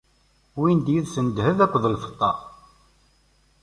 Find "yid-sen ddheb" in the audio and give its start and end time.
0.93-1.59